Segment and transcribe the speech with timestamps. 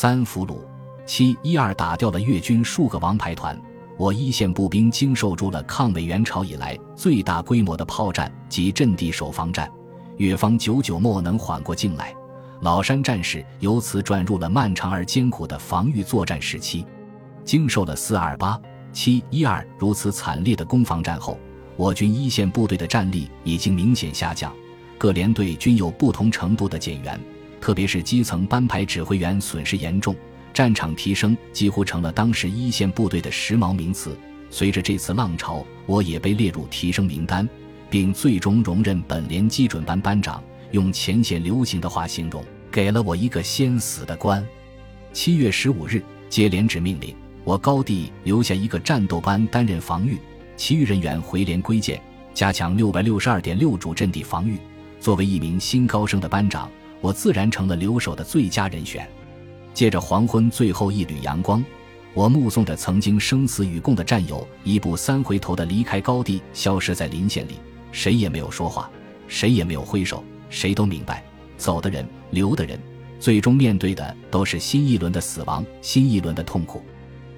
[0.00, 0.58] 三俘虏
[1.06, 3.60] 七一二打掉了越军数个王牌团。
[3.96, 9.68] 我一线步兵经受住了抗美援朝以来最大规模的炮战及阵地守防战，
[10.16, 12.14] 越方久久莫能缓过劲来，
[12.60, 16.86] 老山战士由此转入了漫长而艰苦的防御作战时期。
[17.44, 18.56] 经受了四二八
[18.92, 21.36] 七一二如此惨烈的攻防战后，
[21.76, 24.54] 我军一线部队的战力已经明显下降，
[24.96, 27.20] 各连队均有不同程度的减员，
[27.60, 30.14] 特别是基层班排指挥员损失严重。
[30.52, 34.16] 战场提升几乎成了当时一线部队的时髦名词。
[34.50, 37.48] 随着这次浪潮，我也被列入提升名单，
[37.90, 40.42] 并最终荣任本连基准班班长。
[40.72, 44.44] 用前线流行的话形容，给了我一个先死的官。
[45.12, 50.18] 七月十五日，接连指命令，我高地留下一个战斗班担任防御，
[50.56, 52.00] 其余人员回连归建，
[52.34, 54.58] 加强六百六十二点六主阵地防御。
[55.00, 59.08] 作为一名新高升的班长，我自然成了留守的最佳人选。
[59.74, 61.64] 借着黄昏最后一缕阳光，
[62.14, 67.52] 我目送着曾经生死与共的战友一步三回头的离开高地，消失在林线里。
[67.92, 68.90] 谁也没有说话，
[69.28, 71.22] 谁也没有挥手，谁都明白，
[71.56, 72.78] 走的人，留的人，
[73.20, 76.82] 最终面对的都是新一轮的死亡，新一轮的痛苦。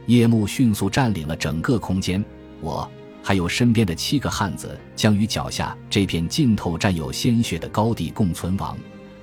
[0.07, 2.25] 夜幕迅速占领了整个空间，
[2.61, 2.91] 我
[3.23, 8.77] 还有身边的七个汉子，将与脚下这片浸透战友鲜血的高地共存亡。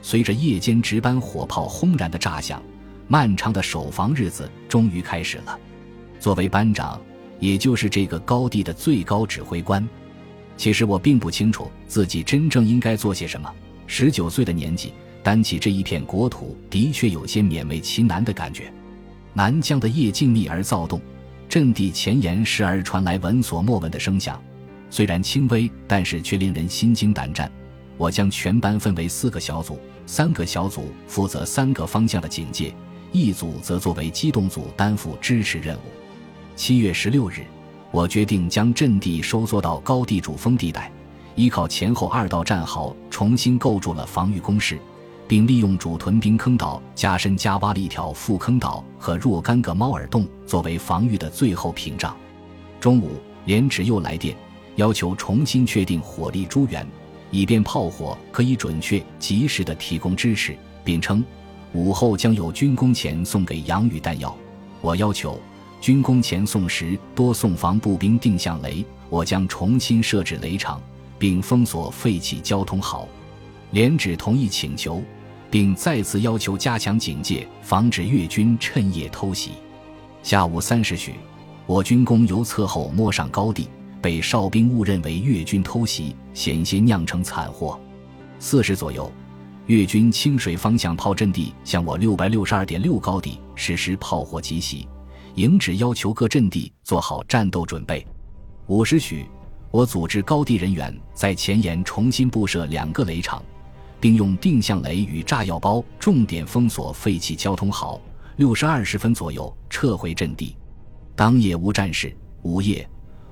[0.09, 2.63] 随着夜间值班火炮轰然的炸响。
[3.09, 5.59] 漫长的守防日子终于开始了。
[6.17, 6.97] 作为班长，
[7.41, 9.85] 也就是这个高地的最高指挥官，
[10.55, 13.53] 其实我并不清楚自己真正应该做些什么。
[13.85, 18.71] 十九岁的年纪，担起这一片国土，的确有些勉为其难的感觉。
[19.33, 21.01] 南疆的夜静谧而躁动，
[21.49, 24.41] 阵地前沿时而传来闻所莫闻的声响，
[24.89, 27.51] 虽然轻微，但是却令人心惊胆战。
[27.97, 32.73] 我将全班分为四个小组，三个小组负责三个方向的警戒。
[33.11, 35.81] 一组则作为机动组担负支持任务。
[36.55, 37.45] 七月十六日，
[37.89, 40.91] 我决定将阵地收缩到高地主峰地带，
[41.35, 44.77] 依靠前后二道战壕重新构筑了防御工事，
[45.25, 52.15] 并利用主屯兵坑道加深加挖了一条副坑道和若干个猫耳洞作为防御的最后屏障。
[52.79, 53.11] 中午，
[53.45, 54.35] 连指又来电，
[54.75, 56.85] 要求重新确定火力诸元，
[57.31, 61.23] 以便炮火可以准确及时的提供支持，并称。
[61.73, 64.35] 午后将有军工钱送给杨宇弹药，
[64.81, 65.39] 我要求
[65.81, 68.83] 军工钱送时多送防步兵定向雷。
[69.09, 70.81] 我将重新设置雷场，
[71.17, 73.07] 并封锁废弃交通壕。
[73.71, 75.01] 连指同意请求，
[75.49, 79.51] 并再次要求加强警戒，防止越军趁夜偷袭。
[80.23, 81.15] 下午三时许，
[81.65, 83.69] 我军工由侧后摸上高地，
[84.07, 87.77] 被哨兵误认为越军偷袭，险些酿成惨祸。
[88.39, 89.11] 四时左右。
[89.65, 94.87] 越军清水方向炮阵地向我六百六十二点六高地实施炮火急袭，
[95.35, 98.07] 营指要求各阵地做好战斗准备。
[98.67, 99.25] 五时许，
[99.71, 103.43] 我组织高地人员在前沿重新布设两个雷场，
[103.99, 107.99] 并用定向雷与炸药包重点封锁废弃交通壕。
[108.37, 110.55] 六时二十分左右撤回阵地。
[111.13, 112.15] 当夜无战事。
[112.43, 112.89] 午夜，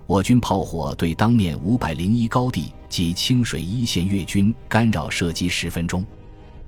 [0.07, 6.05] 我军炮火对当面五百零一高地及清水一线越军干扰射击十分钟。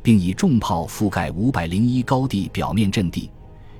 [0.07, 3.29] 并以重炮覆盖五百零一高地表面阵地，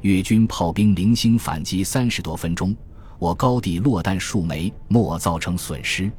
[0.01, 2.75] 越军炮兵零星反击三十多分钟，
[3.17, 6.11] 我高地落弹数枚，莫造成损失。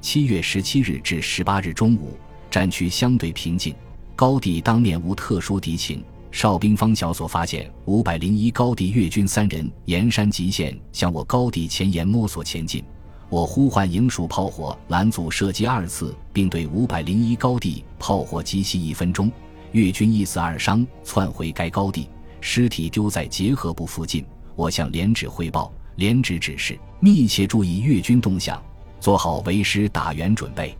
[0.00, 2.18] 七月十七日至十八日中午，
[2.50, 3.72] 战区相对平静，
[4.16, 6.02] 高地当面无特殊敌情。
[6.34, 12.82] 哨兵方小所发现五百零一高地越军三人沿山急线向我高地前沿摸索前进。
[13.28, 19.30] 我呼唤营属炮火拦阻射击二次，并对五百零一高地炮火急袭一分钟。
[19.70, 22.08] 越军一死二伤，窜回该高地，
[22.40, 24.26] 尸体丢在结合部附近。
[24.56, 28.60] 我向连指汇报，连指指示密切注意越军动向，
[28.98, 30.76] 做好为师打援准备。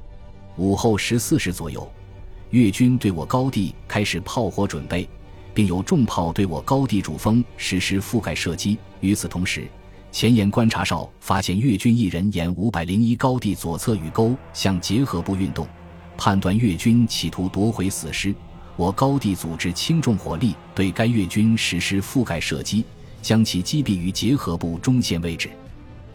[0.56, 1.88] 午后十四时左右，
[2.50, 5.08] 越军对我高地开始炮火准备，
[5.54, 8.76] 并有重炮对我高地主峰实施覆盖射击。
[9.00, 9.66] 与此同时，
[10.10, 15.66] 前沿观察哨发现越军一人沿五百零一高地左侧雨沟向结合部运动，
[16.16, 18.34] 判断越军企图夺回死尸。
[18.76, 22.84] 我高地组织轻重火力对该越军实施覆盖射击，
[23.22, 25.48] 将其击毙于结合部中线位置。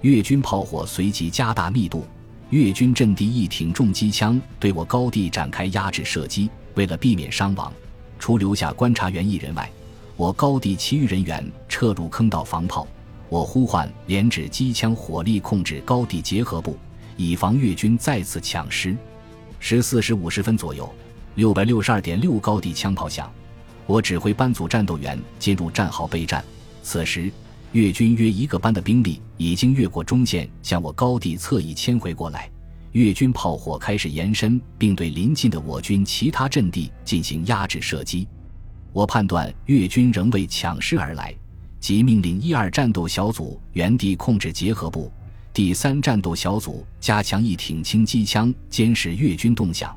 [0.01, 2.05] 越军炮火随即加大密度，
[2.49, 6.49] 越军阵地一挺重机枪对我高地展开压制射击。
[6.75, 7.73] 为了避免伤亡，
[8.19, 9.67] 除留下观察员一人外，
[10.15, 12.85] 我高地其余人员撤入坑道防炮。
[13.29, 16.77] 我呼唤连指机枪火力控制高地结合部，
[17.15, 18.95] 以防越军再次抢失。
[19.59, 20.91] 十四时五十分左右，
[21.35, 23.31] 六百六十二点六高地枪炮响，
[23.85, 26.43] 我指挥班组战斗员进入战壕备战。
[26.81, 27.31] 此时，
[27.71, 32.49] 越军约一个班的兵力已经越过中线，向我高地侧翼迁回过来。
[32.93, 38.27] 越军炮火开始延伸，并对临近的我军其他阵地进行压制射击。
[38.91, 41.33] 我判断越军仍未抢师而来，
[41.79, 45.11] 即命令一二战斗小组原地控制结合部，
[45.53, 49.95] 第三战斗小组加强一挺轻机枪监视越军动向，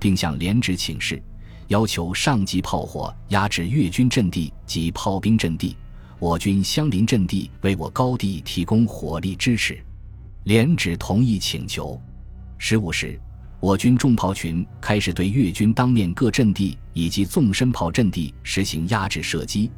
[0.00, 1.22] 并向连指请示，
[1.68, 5.76] 要求上级炮火压制越军阵地及炮兵阵地，
[6.18, 9.80] 我军相邻阵地为我高地提供火力支持。
[10.44, 12.00] 连指同意请求。
[12.64, 13.18] 十五时，
[13.58, 19.68] 我军重炮群开始对越军当面各阵地以及纵深炮阵地实行压制射击。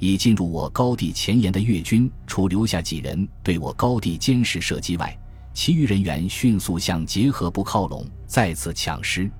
[0.00, 5.16] 已进入我高地前沿的越军，除留下几人对我高地监视射击外，
[5.54, 9.30] 其余人员迅速向结合部靠拢，再次抢师。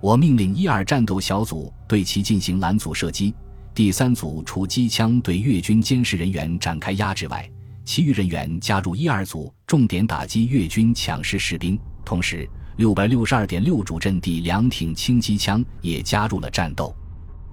[0.00, 3.34] 我命令一二战斗小组对其进行拦阻射击，
[3.74, 7.46] 第三组除机枪对越军监视人员展开压制外，
[7.84, 11.78] 其余人员加入一二组，重点打击越军抢师士兵。
[12.08, 16.96] 同时，六百六十二点六主阵地两挺轻机枪也加入了战斗。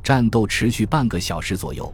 [0.01, 1.93] 战斗持续半个小时左右，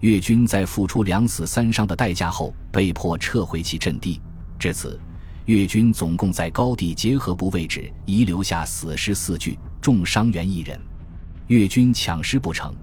[0.00, 4.22] 越军在付出两死三伤的代价后，被迫撤回其阵地。
[4.58, 4.98] 至此，
[5.44, 10.80] 越军总共在高地结合部位置遗留下死尸四具，重伤员一人。
[11.48, 12.74] 越军抢尸不成，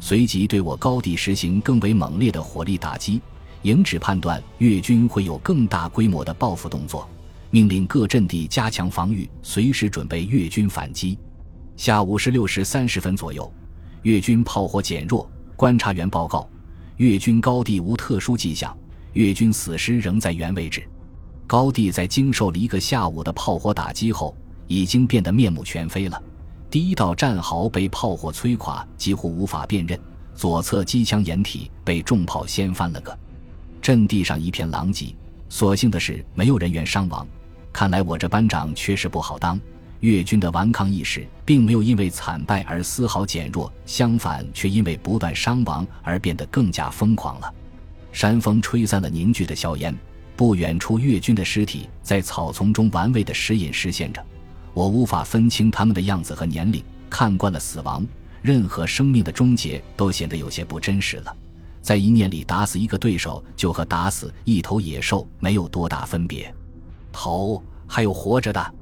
[0.00, 3.22] 随即对我高地实行更为猛烈的火力打击。
[3.62, 7.08] 营指判断越军会有更大规模的报复动作。
[7.52, 11.18] 命令各阵地加强防御，随时准备越军反击。
[11.76, 13.52] 下午十六时三十分左右，
[14.04, 15.30] 越军炮火减弱。
[15.54, 16.48] 观察员报告：
[16.96, 18.74] 越军高地无特殊迹象，
[19.12, 20.82] 越军死尸仍在原位置。
[21.46, 24.34] 高地在经受了一个下午的炮火打击后，
[24.66, 26.18] 已经变得面目全非了。
[26.70, 30.00] 第一道战壕被炮火摧垮，几乎无法辨认。
[30.34, 33.16] 左侧机枪掩体被重炮掀翻了个，
[33.82, 35.14] 阵地上一片狼藉。
[35.50, 37.28] 所幸的是，没有人员伤亡。
[37.72, 39.58] 看来我这班长确实不好当。
[40.00, 47.54] 越军的顽抗意识并没有因为惨败而丝毫减弱，相反，却因为不断伤亡而变得更加疯狂了。
[48.10, 49.96] 山风吹散了凝聚的硝烟，
[50.36, 54.20] 不远处越军的尸体在草丛中玩味的时隐时现着。
[54.74, 56.82] 我无法分清他们的样子和年龄。
[57.08, 58.04] 看惯了死亡，
[58.40, 61.36] 任何生命的终结都显得有些不真实了。
[61.80, 66.52] 在一念里打死一个对手，就和打死一头野兽没有多大分别。
[67.12, 68.74] 头还有活着的，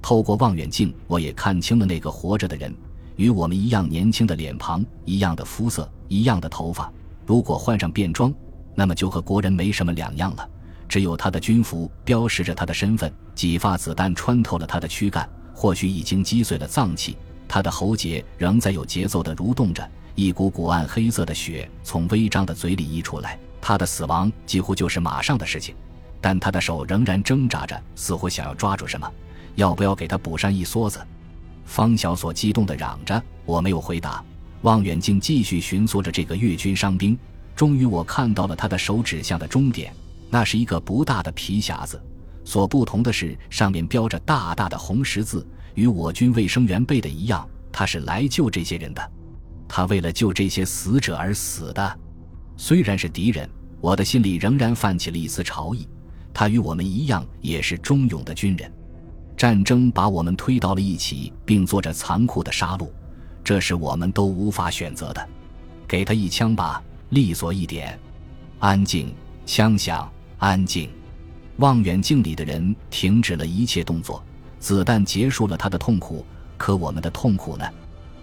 [0.00, 2.74] 透过望远镜，我也看清了那个活着的人，
[3.16, 6.90] 与我们一样年轻的脸庞，一样的肤色，一样的头发。
[7.26, 8.32] 如果换上便装，
[8.74, 10.48] 那么就和国人没什么两样了。
[10.88, 17.16] 只有他的军服标识着他的身份，几发子弹穿透了他的躯干，或许已经击碎了脏器。
[17.48, 23.38] 他的喉结仍在有节奏地蠕动着，一股股暗黑色的血从微张的嘴里溢出来。
[23.60, 25.74] 他的死亡几乎就是马上的事情。
[26.22, 29.12] 但他的手仍然挣扎着，似乎想要抓住什么。
[29.56, 30.98] 要不要给他补上一梭子？
[31.66, 33.22] 方小锁激动地嚷着。
[33.44, 34.24] 我没有回答。
[34.62, 37.18] 望远镜继续寻索着这个越军伤兵。
[37.56, 39.92] 终于，我看到了他的手指向的终点，
[40.30, 42.00] 那是一个不大的皮匣子。
[42.44, 47.46] 所不同的是，上面标着大大的红十字，与我军卫生员背的一样。
[47.72, 49.12] 他是来救这些人的，
[49.66, 51.98] 他为了救这些死者而死的。
[52.56, 53.48] 虽然是敌人，
[53.80, 55.88] 我的心里仍然泛起了一丝潮意。
[56.34, 58.70] 他与我们一样，也是忠勇的军人。
[59.36, 62.88] 战争把我们推到了一起，并做着残酷的杀戮，
[63.42, 65.28] 这是我们都无法选择的。
[65.88, 67.98] 给他一枪吧，利索一点。
[68.60, 69.12] 安静，
[69.44, 70.88] 枪响，安静。
[71.56, 74.22] 望远镜里的人停止了一切动作，
[74.58, 76.24] 子弹结束了他的痛苦，
[76.56, 77.64] 可我们的痛苦呢？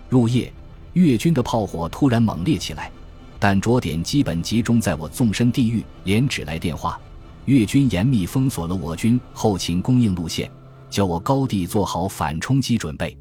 [0.09, 0.51] 入夜，
[0.93, 2.91] 越军的炮火突然猛烈起来，
[3.37, 6.99] 但着点基本集中在我纵深地域，连指来电话。
[7.45, 10.49] 越军严密封锁了我军后勤供应路线，
[10.89, 13.17] 叫我高地做好反冲击准备。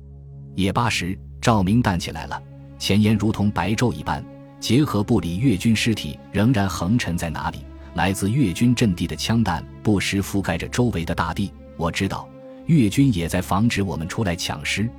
[0.56, 2.42] 夜八时，照明弹起来了，
[2.78, 4.24] 前沿如同白昼一般。
[4.60, 7.58] 结合部里越军尸体仍然横陈在哪里？
[7.94, 11.52] 来自越军阵地的枪弹不时覆盖着周围的大地。
[11.76, 12.28] 我知道，
[12.66, 14.90] 越军也在防止我们出来抢尸。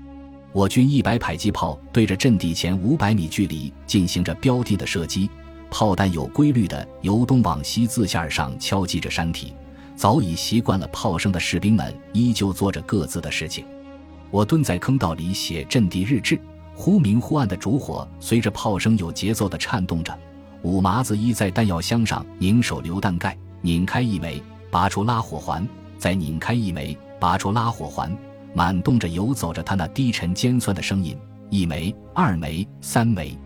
[0.53, 5.29] 我军一百迫击炮对着阵地前五百米距离进行着标定的射击。
[5.71, 9.53] 炮弹有规律的由东往西自下而上敲击着山体，
[9.95, 13.65] 早已习惯了炮声的士兵们依旧做着各自的事情。
[14.31, 16.39] 我蹲在坑道里写阵地日志，
[16.75, 20.17] 忽明忽暗的烛火随着炮声有节奏地颤动着。
[20.61, 28.15] 五麻子依在弹药箱上拧手榴弹盖，拧开一枚，拔出拉火环，再拧开一枚，拔出拉火环，
[28.53, 31.17] 满动着游走着他那低沉尖酸的声音：
[31.49, 33.37] 一枚，二枚，三枚。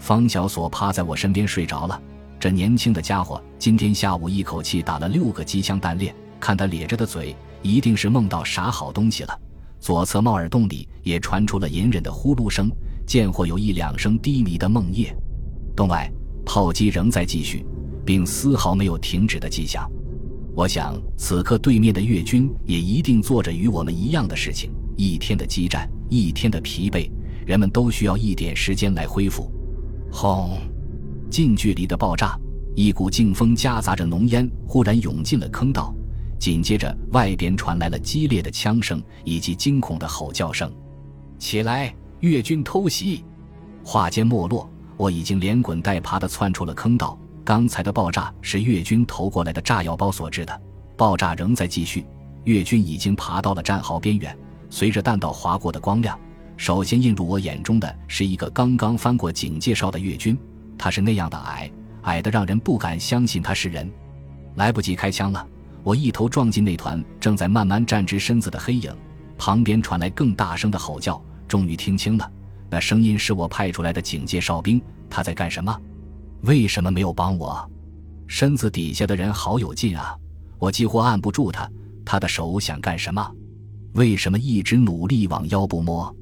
[0.00, 2.02] 方小锁趴在我身边睡着了。
[2.40, 9.40] 这年轻的家伙今天下午一口气打了六个机枪弹链，看他咧着的嘴，一定是梦到啥好东西了。
[9.78, 12.70] 左侧帽耳洞里也传出了隐忍的呼噜声，
[13.06, 15.14] 见或有一两声低迷的梦呓。
[15.76, 16.10] 洞外
[16.44, 17.64] 炮击仍在继续，
[18.04, 19.86] 并丝毫没有停止的迹象。
[20.54, 24.70] 我想，此刻对面的越军也一定做着与我们一样的事情。
[24.96, 27.10] 一天的激战，一天的疲惫，
[27.46, 29.50] 人们都需要一点时间来恢复。
[30.10, 30.58] 轰！
[31.30, 32.38] 近距离的爆炸，
[32.74, 35.94] 一股劲风夹杂着浓烟，忽然涌进了坑道。
[36.38, 40.72] 紧接着，外边传来了激烈的枪声以及惊恐的吼叫声。
[41.38, 43.24] 起来，越军偷袭！
[43.84, 47.18] 话间没落，我已经连滚带爬地窜出了坑道。
[47.44, 50.60] 刚才的爆炸是越军投过来的炸药包所致的。
[50.96, 52.06] 爆炸仍在继续，
[52.44, 54.36] 越军已经爬到了战壕边缘。
[54.68, 56.18] 随着弹道划过的光亮，
[56.60, 60.38] 首先映入我眼中的是一个刚刚翻过警戒哨的越军。
[60.76, 63.90] 他是那样的矮，矮的让人不敢相信他是人。
[64.56, 65.48] 来不及开枪了，
[65.82, 68.94] 我一头撞进那团正在慢慢站直身子的黑影。
[69.38, 72.30] 旁边传来更大声的吼叫，终于听清了，
[72.68, 74.78] 那声音是我派出来的警戒哨兵。
[75.08, 75.74] 他在干什么？
[76.42, 77.66] 为什么没有帮我？
[78.26, 80.14] 身子底下的人好有劲啊！
[80.58, 81.66] 我几乎按不住他。
[82.04, 83.34] 他的手想干什么？
[83.94, 86.14] 为什么一直努力往腰部摸？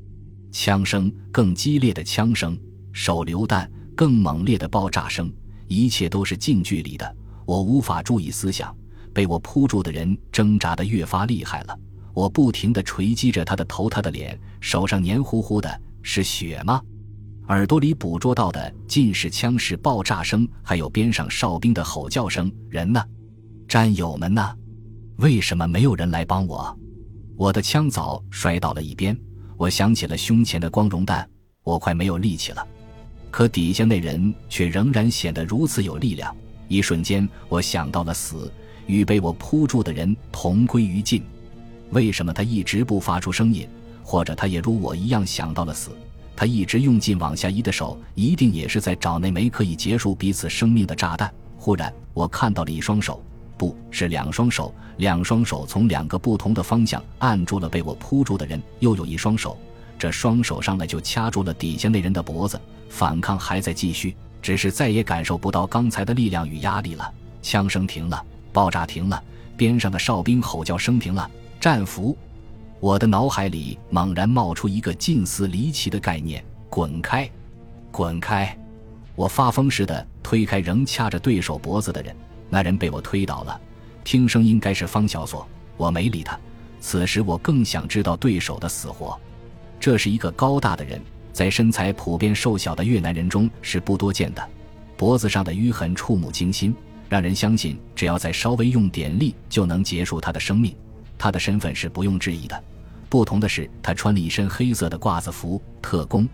[0.60, 2.58] 枪声，更激烈的枪声，
[2.92, 3.70] 手榴弹。
[3.94, 5.32] 更猛烈的爆炸声，
[5.68, 8.76] 一切都是近距离的，我无法注意思想。
[9.14, 11.78] 被我扑住的人挣扎的越发厉害了，
[12.12, 16.82] 我不停地锤击着他的头、他的脸，手上黏糊糊的，是血吗？
[17.46, 22.50] 耳朵里捕捉到的尽是枪式爆炸声，还有边上哨兵的吼叫声。
[22.68, 23.00] 人呢？
[23.68, 24.52] 战友们呢？
[25.18, 26.76] 为什么没有人来帮我？
[27.36, 29.16] 我的枪早摔到了一边，
[29.58, 31.28] 我想起了胸前的光荣弹，
[31.64, 32.64] 我快没有力气了。
[33.28, 36.34] 可底下那人却仍然显得如此有力量。
[36.68, 38.52] 一瞬间，我想到了死，
[38.86, 41.24] 与被我扑住的人同归于尽。
[41.90, 43.68] 为什么他一直不发出声音？
[44.04, 45.90] 或者他也如我一样想到了死？
[46.36, 51.34] 他一直用劲往下移的手，一定也是在找那枚可以结束彼此生命的炸弹。
[51.56, 53.20] 忽然，我看到了一双手，
[53.58, 58.62] 不是两双手，两双手从两个不同的方向按住了被我扑住的人。
[58.78, 59.58] 又有一双手，
[59.98, 62.58] 这双手上来就掐住了底下那人的脖子。
[62.88, 67.12] 反抗还在继续，只是再也感受不到刚才的力量与压力了。
[67.42, 69.22] 枪声停了，爆炸停了，
[69.56, 71.28] 边上的哨兵吼叫声停了。
[71.60, 72.16] 战俘！
[72.80, 77.28] 我的脑海里猛然冒出一个近似离奇的概念：滚开，
[77.90, 78.56] 滚开！
[79.16, 82.14] 我发疯似的推开仍掐着对手脖子的人，
[82.50, 83.60] 那人被我推倒了。
[84.04, 86.38] 听声应该是方小锁，我没理他。
[86.80, 89.18] 此时我更想知道对手的死活。
[89.80, 91.00] 这是一个高大的人。
[91.30, 94.44] 在身材普遍瘦小的越南人中是不多见的，
[94.96, 96.74] 脖子上的淤痕触目惊心，
[97.08, 100.74] 让人相信只要再稍微用点力就能结束他的生命。
[101.16, 102.60] 他的身份是不用质疑的，
[103.08, 106.28] 不同的是他穿了一身黑色的褂子服，特工。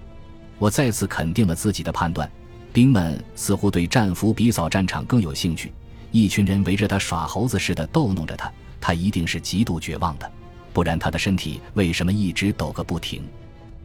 [0.58, 2.30] 我再次肯定了自己的判断，
[2.72, 5.70] 兵们似乎对战俘比扫战场更有兴趣。
[6.14, 8.48] 一群人围着他耍猴子似的逗弄着他，
[8.80, 10.30] 他一定是极度绝望的，
[10.72, 13.20] 不然他的身体为什么一直抖个不停？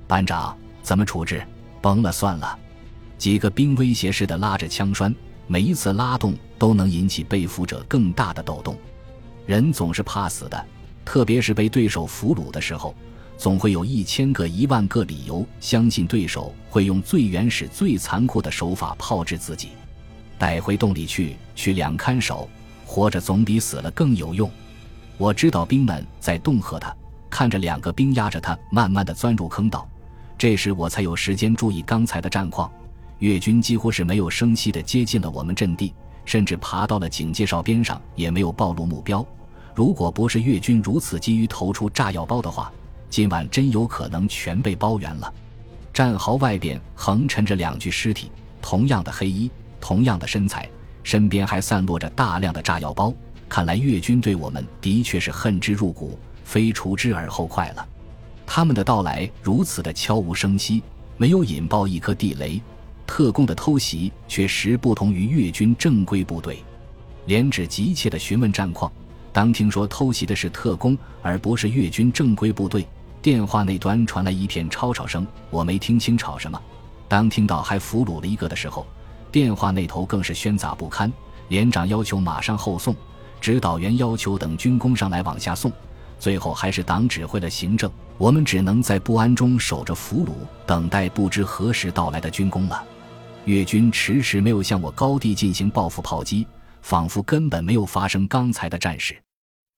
[0.05, 0.55] 班长。
[0.83, 1.43] 怎么处置？
[1.81, 2.57] 崩了算了。
[3.17, 5.13] 几个兵威胁似的拉着枪栓，
[5.47, 8.77] 每一次拉动都能引起被俘者更大的抖动。
[9.47, 10.65] 人总是怕死的，
[11.03, 12.93] 特别是被对手俘虏的时候，
[13.39, 19.69] 总会有一千个、一万个理由相信对手会用最原始、最残酷的手法炮制自己。
[20.39, 22.49] 带回洞里去，去两看守，
[22.85, 24.49] 活着总比死了更有用。
[25.17, 26.95] 我知道兵们在恫吓他，
[27.29, 29.87] 看着两个兵压着他，慢慢的钻入坑道。
[30.37, 32.71] 这时我才有时间注意刚才的战况，
[33.19, 35.93] 越军几乎是没有声息地接近了我们阵地，
[36.23, 39.25] 甚至爬到了警戒哨边上，也没有暴露目标。
[39.75, 42.71] 如果不是越军如此急于投出炸药包的话，
[43.09, 45.33] 今晚真有可能全被包圆了。
[45.93, 48.31] 战壕外边横陈着两具尸体，
[48.61, 50.69] 同样的黑衣，同样的身材，
[51.03, 53.13] 身边还散落着大量的炸药包。
[53.47, 57.87] 看来越军对我们的确是恨之入骨，非除之而后快了。
[58.45, 60.83] 他们的到来如此的悄无声息，
[61.17, 62.61] 没有引爆一颗地雷。
[63.07, 66.63] 特工的偷袭却实不同于越军正规部队。
[67.25, 68.91] 连指急切地询问战况。
[69.31, 72.87] 当听说偷袭的是特工，而不是越军正规部队，
[73.21, 76.59] 电话那端传来一片吵吵声，我没听清吵什么。
[77.07, 78.85] 当听到还俘虏了一个的时候，
[79.31, 81.11] 电话那头更是喧杂不堪。
[81.47, 82.95] 连长要求马上后送，
[83.41, 85.71] 指导员要求等军工上来往下送。
[86.19, 90.31] 最后还是党指挥了行政，我们只能在不安中守着俘虏，
[90.65, 92.83] 等待不知何时到来的军功了。
[93.45, 96.45] 越军迟迟没有向我高地进行报复炮击，
[96.81, 99.17] 仿佛根本没有发生刚才的战事。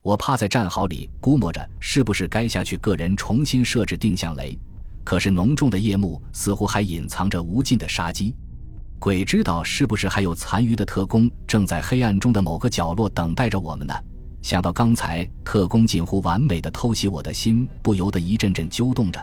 [0.01, 4.57] 我趴在战壕里，估摸着是不是该下去个人重新设置定向雷。
[5.03, 8.35] 可是浓重的夜幕似乎还隐藏着无尽的杀机，
[9.01, 13.95] 鬼知道是不是还有残余的特工正在黑暗中的某个角落等待着我们呢？
[14.43, 19.19] 想到刚才特工近乎完美的偷袭，我的心不由得一阵阵揪动着。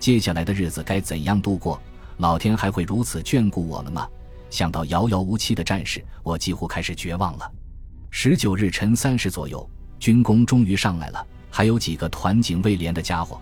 [0.00, 1.78] 接下来的日子该怎样度过？
[2.16, 4.08] 老天还会如此眷顾我们吗？
[4.48, 7.52] 想到遥遥无期的战事，我几乎开始绝望了。
[8.08, 9.68] 十九日晨三时左右，
[9.98, 13.38] 军工终于上来了，还有几个团警卫连的家伙，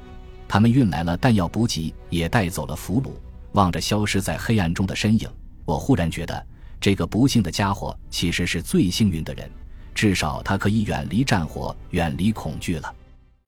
[0.49, 3.11] 他们运来了弹药补给，也带走了俘虏。
[3.53, 5.31] 望着消失在黑暗中的身影，
[5.67, 6.47] 我忽然觉得
[6.81, 9.51] 这个不幸的家伙其实是最幸运的人。
[9.95, 12.95] 至少他可以远离战火，远离恐惧了。